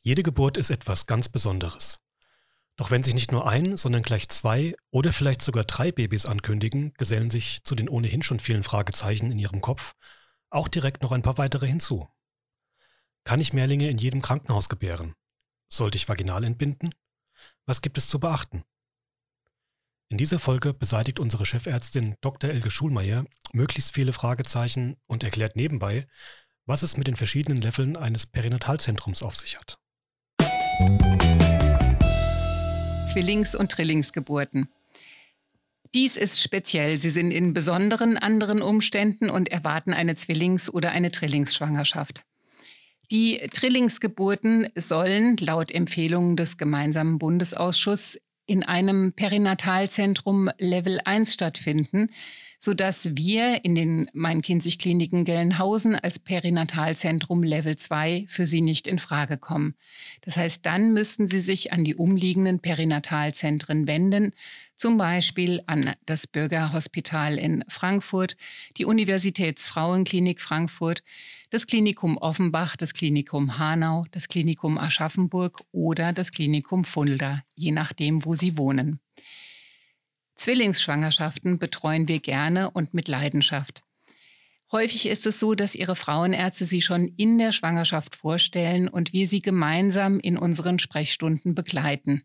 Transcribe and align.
Jede 0.00 0.22
Geburt 0.22 0.56
ist 0.56 0.70
etwas 0.70 1.06
ganz 1.06 1.28
Besonderes. 1.28 2.00
Doch 2.76 2.90
wenn 2.92 3.02
sich 3.02 3.14
nicht 3.14 3.32
nur 3.32 3.48
ein, 3.48 3.76
sondern 3.76 4.02
gleich 4.02 4.28
zwei 4.28 4.76
oder 4.90 5.12
vielleicht 5.12 5.42
sogar 5.42 5.64
drei 5.64 5.90
Babys 5.90 6.26
ankündigen, 6.26 6.94
gesellen 6.94 7.28
sich 7.28 7.64
zu 7.64 7.74
den 7.74 7.88
ohnehin 7.88 8.22
schon 8.22 8.38
vielen 8.38 8.62
Fragezeichen 8.62 9.32
in 9.32 9.38
ihrem 9.38 9.60
Kopf 9.60 9.94
auch 10.50 10.68
direkt 10.68 11.02
noch 11.02 11.12
ein 11.12 11.22
paar 11.22 11.38
weitere 11.38 11.66
hinzu. 11.66 12.08
Kann 13.24 13.40
ich 13.40 13.52
Mehrlinge 13.52 13.90
in 13.90 13.98
jedem 13.98 14.22
Krankenhaus 14.22 14.68
gebären? 14.68 15.14
Sollte 15.68 15.96
ich 15.96 16.08
vaginal 16.08 16.44
entbinden? 16.44 16.94
Was 17.66 17.82
gibt 17.82 17.98
es 17.98 18.08
zu 18.08 18.20
beachten? 18.20 18.62
In 20.08 20.16
dieser 20.16 20.38
Folge 20.38 20.72
beseitigt 20.72 21.20
unsere 21.20 21.44
Chefärztin 21.44 22.16
Dr. 22.22 22.48
Elke 22.48 22.70
Schulmeier 22.70 23.26
möglichst 23.52 23.92
viele 23.92 24.14
Fragezeichen 24.14 24.96
und 25.06 25.22
erklärt 25.22 25.56
nebenbei, 25.56 26.08
was 26.64 26.82
es 26.82 26.96
mit 26.96 27.08
den 27.08 27.16
verschiedenen 27.16 27.60
Leveln 27.60 27.96
eines 27.96 28.24
Perinatalzentrums 28.26 29.22
auf 29.22 29.36
sich 29.36 29.58
hat. 29.58 29.78
Zwillings- 33.06 33.56
und 33.56 33.72
Trillingsgeburten. 33.72 34.68
Dies 35.94 36.16
ist 36.16 36.40
speziell. 36.40 37.00
Sie 37.00 37.10
sind 37.10 37.32
in 37.32 37.52
besonderen 37.52 38.16
anderen 38.16 38.62
Umständen 38.62 39.28
und 39.28 39.48
erwarten 39.48 39.92
eine 39.92 40.14
Zwillings- 40.14 40.70
oder 40.70 40.92
eine 40.92 41.10
Trillingsschwangerschaft. 41.10 42.24
Die 43.10 43.38
Trillingsgeburten 43.52 44.68
sollen 44.76 45.36
laut 45.38 45.72
Empfehlungen 45.72 46.36
des 46.36 46.58
gemeinsamen 46.58 47.18
Bundesausschusses 47.18 48.20
in 48.46 48.62
einem 48.62 49.14
Perinatalzentrum 49.14 50.50
Level 50.58 51.00
1 51.04 51.34
stattfinden, 51.34 52.10
sodass 52.58 53.16
wir 53.16 53.64
in 53.64 53.74
den 53.74 54.10
Main-Kinzig-Kliniken 54.12 55.24
Gelnhausen 55.24 55.94
als 55.94 56.18
Perinatalzentrum 56.18 57.42
Level 57.42 57.76
2 57.76 58.24
für 58.26 58.46
Sie 58.46 58.60
nicht 58.60 58.88
in 58.88 58.98
Frage 58.98 59.38
kommen. 59.38 59.74
Das 60.22 60.36
heißt, 60.36 60.66
dann 60.66 60.92
müssten 60.92 61.28
Sie 61.28 61.40
sich 61.40 61.72
an 61.72 61.84
die 61.84 61.94
umliegenden 61.94 62.58
Perinatalzentren 62.58 63.86
wenden, 63.86 64.32
zum 64.76 64.98
Beispiel 64.98 65.62
an 65.66 65.94
das 66.06 66.26
Bürgerhospital 66.26 67.38
in 67.38 67.64
Frankfurt, 67.68 68.36
die 68.76 68.84
Universitätsfrauenklinik 68.84 70.40
Frankfurt, 70.40 71.02
das 71.50 71.66
Klinikum 71.66 72.16
Offenbach, 72.18 72.76
das 72.76 72.92
Klinikum 72.92 73.58
Hanau, 73.58 74.04
das 74.10 74.28
Klinikum 74.28 74.78
Aschaffenburg 74.78 75.62
oder 75.72 76.12
das 76.12 76.30
Klinikum 76.32 76.84
Fulda, 76.84 77.42
je 77.54 77.72
nachdem, 77.72 78.24
wo 78.24 78.34
Sie 78.34 78.58
wohnen. 78.58 79.00
Zwillingsschwangerschaften 80.38 81.58
betreuen 81.58 82.08
wir 82.08 82.20
gerne 82.20 82.70
und 82.70 82.94
mit 82.94 83.08
Leidenschaft. 83.08 83.82
Häufig 84.70 85.06
ist 85.06 85.26
es 85.26 85.40
so, 85.40 85.54
dass 85.54 85.74
ihre 85.74 85.96
Frauenärzte 85.96 86.64
sie 86.64 86.82
schon 86.82 87.08
in 87.16 87.38
der 87.38 87.52
Schwangerschaft 87.52 88.14
vorstellen 88.14 88.88
und 88.88 89.12
wir 89.12 89.26
sie 89.26 89.40
gemeinsam 89.40 90.20
in 90.20 90.38
unseren 90.38 90.78
Sprechstunden 90.78 91.54
begleiten. 91.54 92.22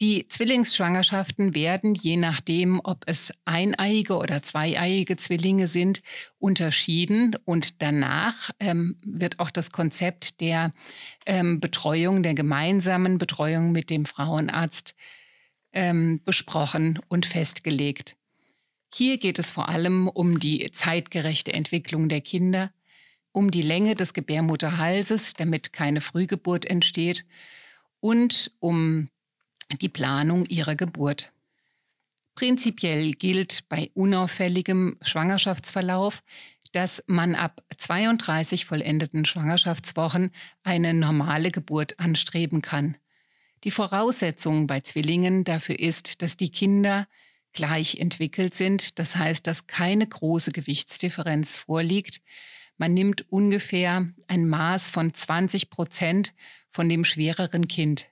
Die 0.00 0.28
Zwillingsschwangerschaften 0.28 1.56
werden, 1.56 1.96
je 1.96 2.16
nachdem, 2.16 2.80
ob 2.84 3.02
es 3.06 3.32
eineiige 3.44 4.16
oder 4.16 4.44
zweieiige 4.44 5.16
Zwillinge 5.16 5.66
sind, 5.66 6.02
unterschieden. 6.38 7.34
Und 7.44 7.82
danach 7.82 8.50
ähm, 8.60 8.96
wird 9.04 9.40
auch 9.40 9.50
das 9.50 9.72
Konzept 9.72 10.40
der 10.40 10.70
ähm, 11.26 11.58
Betreuung, 11.58 12.22
der 12.22 12.34
gemeinsamen 12.34 13.18
Betreuung 13.18 13.72
mit 13.72 13.90
dem 13.90 14.04
Frauenarzt 14.04 14.94
ähm, 15.72 16.20
besprochen 16.24 16.98
und 17.08 17.26
festgelegt. 17.26 18.16
Hier 18.92 19.18
geht 19.18 19.38
es 19.38 19.50
vor 19.50 19.68
allem 19.68 20.08
um 20.08 20.40
die 20.40 20.70
zeitgerechte 20.72 21.52
Entwicklung 21.52 22.08
der 22.08 22.20
Kinder, 22.20 22.72
um 23.32 23.50
die 23.50 23.62
Länge 23.62 23.94
des 23.94 24.14
Gebärmutterhalses, 24.14 25.34
damit 25.34 25.72
keine 25.72 26.00
Frühgeburt 26.00 26.64
entsteht, 26.64 27.26
und 28.00 28.52
um 28.60 29.10
die 29.80 29.88
Planung 29.88 30.46
ihrer 30.46 30.76
Geburt. 30.76 31.32
Prinzipiell 32.34 33.12
gilt 33.12 33.68
bei 33.68 33.90
unauffälligem 33.94 34.96
Schwangerschaftsverlauf, 35.02 36.22
dass 36.72 37.02
man 37.06 37.34
ab 37.34 37.62
32 37.76 38.64
vollendeten 38.64 39.24
Schwangerschaftswochen 39.24 40.30
eine 40.62 40.94
normale 40.94 41.50
Geburt 41.50 41.98
anstreben 41.98 42.62
kann. 42.62 42.96
Die 43.64 43.70
Voraussetzung 43.70 44.66
bei 44.66 44.80
Zwillingen 44.80 45.44
dafür 45.44 45.78
ist, 45.78 46.22
dass 46.22 46.36
die 46.36 46.50
Kinder 46.50 47.08
gleich 47.52 47.96
entwickelt 47.96 48.54
sind, 48.54 48.98
das 48.98 49.16
heißt, 49.16 49.46
dass 49.46 49.66
keine 49.66 50.06
große 50.06 50.52
Gewichtsdifferenz 50.52 51.56
vorliegt. 51.58 52.22
Man 52.76 52.94
nimmt 52.94 53.30
ungefähr 53.32 54.06
ein 54.28 54.48
Maß 54.48 54.88
von 54.90 55.12
20 55.12 55.70
Prozent 55.70 56.34
von 56.70 56.88
dem 56.88 57.04
schwereren 57.04 57.66
Kind. 57.66 58.10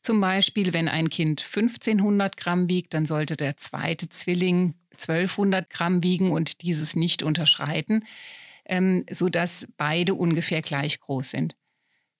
Zum 0.00 0.20
Beispiel, 0.20 0.72
wenn 0.72 0.88
ein 0.88 1.08
Kind 1.08 1.40
1500 1.40 2.36
Gramm 2.36 2.68
wiegt, 2.68 2.94
dann 2.94 3.06
sollte 3.06 3.36
der 3.36 3.56
zweite 3.56 4.08
Zwilling 4.08 4.74
1200 4.92 5.70
Gramm 5.70 6.02
wiegen 6.02 6.30
und 6.30 6.62
dieses 6.62 6.94
nicht 6.94 7.22
unterschreiten, 7.22 8.04
ähm, 8.64 9.04
sodass 9.10 9.66
beide 9.76 10.14
ungefähr 10.14 10.62
gleich 10.62 11.00
groß 11.00 11.30
sind. 11.30 11.56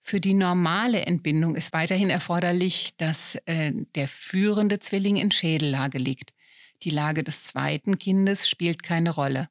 Für 0.04 0.20
die 0.20 0.34
normale 0.34 1.06
Entbindung 1.06 1.54
ist 1.54 1.72
weiterhin 1.72 2.10
erforderlich, 2.10 2.90
dass 2.96 3.36
äh, 3.46 3.72
der 3.94 4.08
führende 4.08 4.80
Zwilling 4.80 5.14
in 5.16 5.30
Schädellage 5.30 5.98
liegt. 5.98 6.34
Die 6.82 6.90
Lage 6.90 7.22
des 7.22 7.44
zweiten 7.44 7.98
Kindes 7.98 8.48
spielt 8.48 8.82
keine 8.82 9.10
Rolle. 9.10 9.48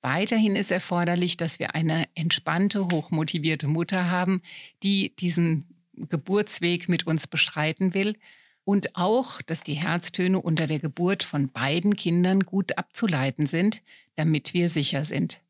Weiterhin 0.00 0.56
ist 0.56 0.72
erforderlich, 0.72 1.36
dass 1.36 1.58
wir 1.58 1.74
eine 1.74 2.08
entspannte, 2.14 2.86
hochmotivierte 2.86 3.68
Mutter 3.68 4.10
haben, 4.10 4.40
die 4.82 5.14
diesen 5.16 5.66
Geburtsweg 5.94 6.88
mit 6.88 7.06
uns 7.06 7.26
bestreiten 7.26 7.92
will 7.92 8.16
und 8.64 8.96
auch, 8.96 9.42
dass 9.42 9.62
die 9.62 9.74
Herztöne 9.74 10.40
unter 10.40 10.66
der 10.66 10.78
Geburt 10.78 11.22
von 11.22 11.52
beiden 11.52 11.96
Kindern 11.96 12.40
gut 12.40 12.78
abzuleiten 12.78 13.46
sind, 13.46 13.82
damit 14.14 14.54
wir 14.54 14.70
sicher 14.70 15.04
sind. 15.04 15.42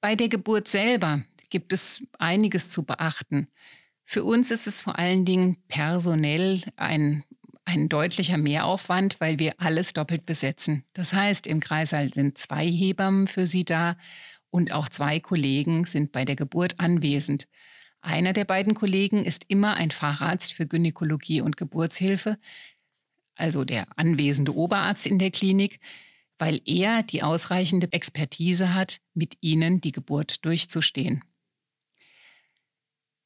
Bei 0.00 0.16
der 0.16 0.28
Geburt 0.28 0.66
selber 0.66 1.22
gibt 1.50 1.72
es 1.72 2.02
einiges 2.18 2.70
zu 2.70 2.84
beachten. 2.84 3.48
Für 4.04 4.24
uns 4.24 4.50
ist 4.50 4.66
es 4.66 4.80
vor 4.80 4.98
allen 4.98 5.24
Dingen 5.24 5.56
personell 5.68 6.62
ein, 6.76 7.24
ein 7.64 7.88
deutlicher 7.88 8.36
Mehraufwand, 8.36 9.20
weil 9.20 9.38
wir 9.38 9.54
alles 9.58 9.92
doppelt 9.92 10.26
besetzen. 10.26 10.84
Das 10.92 11.12
heißt, 11.12 11.46
im 11.46 11.60
Kreißsaal 11.60 12.12
sind 12.12 12.38
zwei 12.38 12.66
Hebammen 12.66 13.26
für 13.26 13.46
Sie 13.46 13.64
da 13.64 13.96
und 14.50 14.72
auch 14.72 14.88
zwei 14.88 15.20
Kollegen 15.20 15.84
sind 15.84 16.12
bei 16.12 16.24
der 16.24 16.36
Geburt 16.36 16.78
anwesend. 16.78 17.48
Einer 18.02 18.34
der 18.34 18.44
beiden 18.44 18.74
Kollegen 18.74 19.24
ist 19.24 19.46
immer 19.48 19.74
ein 19.74 19.90
Facharzt 19.90 20.52
für 20.52 20.66
Gynäkologie 20.66 21.40
und 21.40 21.56
Geburtshilfe, 21.56 22.38
also 23.34 23.64
der 23.64 23.86
anwesende 23.98 24.54
Oberarzt 24.54 25.06
in 25.06 25.18
der 25.18 25.30
Klinik, 25.30 25.80
weil 26.38 26.60
er 26.66 27.02
die 27.02 27.22
ausreichende 27.22 27.90
Expertise 27.92 28.74
hat, 28.74 29.00
mit 29.14 29.38
ihnen 29.40 29.80
die 29.80 29.92
Geburt 29.92 30.44
durchzustehen. 30.44 31.24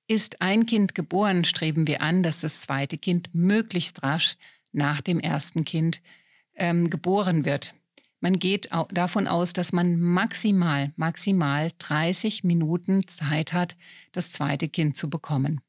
Ist 0.08 0.41
ein 0.41 0.64
Kind 0.64 0.94
geboren, 0.94 1.44
streben 1.44 1.86
wir 1.86 2.00
an, 2.00 2.22
dass 2.22 2.41
das 2.41 2.62
zweite 2.62 2.96
Kind 2.96 3.28
möglichst 3.34 4.02
rasch 4.02 4.36
nach 4.72 5.02
dem 5.02 5.20
ersten 5.20 5.64
Kind 5.64 6.00
ähm, 6.54 6.88
geboren 6.88 7.44
wird. 7.44 7.74
Man 8.20 8.38
geht 8.38 8.70
davon 8.91 9.28
aus, 9.28 9.52
dass 9.52 9.72
man 9.72 10.00
maximal, 10.00 10.92
maximal 10.96 11.70
30 11.78 12.42
Minuten 12.42 13.06
Zeit 13.06 13.52
hat, 13.52 13.76
das 14.12 14.32
zweite 14.32 14.69
Kind 14.69 14.96
zu 14.96 15.10
bekommen. 15.10 15.60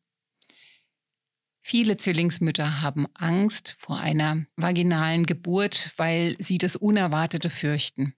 Viele 1.61 1.97
Zwillingsmütter 1.97 2.81
haben 2.81 3.07
Angst 3.13 3.75
vor 3.77 4.00
einer 4.00 4.45
vaginalen 4.56 5.25
Geburt, 5.25 5.91
weil 5.97 6.38
sie 6.39 6.57
das 6.57 6.77
Unerwartete 6.77 7.50
fürchten. 7.50 8.16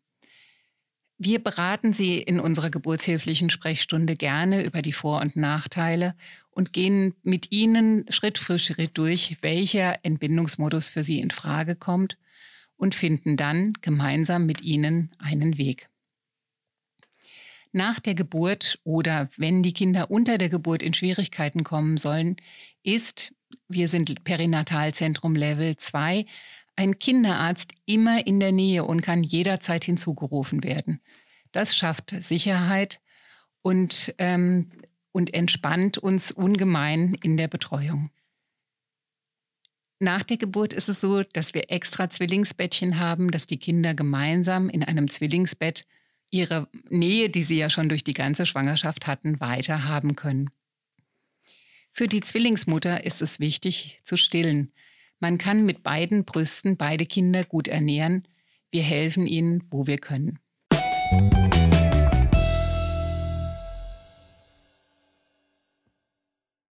Wir 1.23 1.37
beraten 1.37 1.93
Sie 1.93 2.17
in 2.17 2.39
unserer 2.39 2.71
geburtshilflichen 2.71 3.51
Sprechstunde 3.51 4.15
gerne 4.15 4.65
über 4.65 4.81
die 4.81 4.91
Vor- 4.91 5.21
und 5.21 5.35
Nachteile 5.35 6.15
und 6.49 6.73
gehen 6.73 7.13
mit 7.21 7.51
Ihnen 7.51 8.05
Schritt 8.09 8.39
für 8.39 8.57
Schritt 8.57 8.97
durch, 8.97 9.37
welcher 9.41 10.03
Entbindungsmodus 10.03 10.89
für 10.89 11.03
Sie 11.03 11.19
in 11.19 11.29
Frage 11.29 11.75
kommt 11.75 12.17
und 12.75 12.95
finden 12.95 13.37
dann 13.37 13.73
gemeinsam 13.81 14.47
mit 14.47 14.63
ihnen 14.63 15.11
einen 15.19 15.59
Weg. 15.59 15.89
Nach 17.71 17.99
der 17.99 18.15
Geburt 18.15 18.79
oder 18.83 19.29
wenn 19.37 19.61
die 19.61 19.73
Kinder 19.73 20.09
unter 20.09 20.39
der 20.39 20.49
Geburt 20.49 20.81
in 20.81 20.95
Schwierigkeiten 20.95 21.63
kommen 21.63 21.97
sollen, 21.97 22.37
ist, 22.81 23.35
wir 23.67 23.87
sind 23.87 24.23
Perinatalzentrum 24.23 25.35
Level 25.35 25.77
2, 25.77 26.25
ein 26.75 26.97
Kinderarzt 26.97 27.73
immer 27.85 28.25
in 28.25 28.39
der 28.39 28.51
Nähe 28.51 28.83
und 28.85 29.01
kann 29.01 29.23
jederzeit 29.23 29.83
hinzugerufen 29.83 30.63
werden. 30.63 31.01
Das 31.51 31.75
schafft 31.75 32.11
Sicherheit 32.19 33.01
und, 33.61 34.15
ähm, 34.17 34.71
und 35.11 35.33
entspannt 35.33 35.97
uns 35.97 36.31
ungemein 36.31 37.15
in 37.21 37.37
der 37.37 37.47
Betreuung. 37.47 38.09
Nach 39.99 40.23
der 40.23 40.37
Geburt 40.37 40.73
ist 40.73 40.89
es 40.89 40.99
so, 40.99 41.21
dass 41.21 41.53
wir 41.53 41.69
extra 41.69 42.09
Zwillingsbettchen 42.09 42.97
haben, 42.97 43.29
dass 43.29 43.45
die 43.45 43.59
Kinder 43.59 43.93
gemeinsam 43.93 44.67
in 44.67 44.83
einem 44.83 45.09
Zwillingsbett 45.09 45.85
ihre 46.31 46.67
Nähe, 46.89 47.29
die 47.29 47.43
sie 47.43 47.57
ja 47.57 47.69
schon 47.69 47.89
durch 47.89 48.03
die 48.03 48.15
ganze 48.15 48.47
Schwangerschaft 48.47 49.05
hatten, 49.05 49.39
weiter 49.39 49.83
haben 49.83 50.15
können. 50.15 50.49
Für 51.91 52.07
die 52.07 52.21
Zwillingsmutter 52.21 53.03
ist 53.03 53.21
es 53.21 53.39
wichtig 53.39 53.99
zu 54.03 54.17
stillen. 54.17 54.71
Man 55.21 55.37
kann 55.37 55.65
mit 55.65 55.83
beiden 55.83 56.25
Brüsten 56.25 56.77
beide 56.77 57.05
Kinder 57.05 57.43
gut 57.43 57.67
ernähren. 57.67 58.27
Wir 58.71 58.81
helfen 58.81 59.27
ihnen, 59.27 59.63
wo 59.69 59.85
wir 59.85 59.99
können. 59.99 60.39